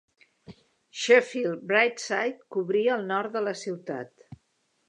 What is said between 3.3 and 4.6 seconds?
de la ciutat.